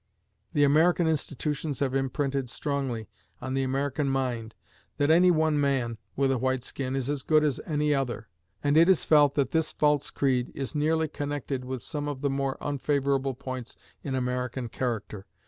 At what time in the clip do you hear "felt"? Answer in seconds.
9.05-9.35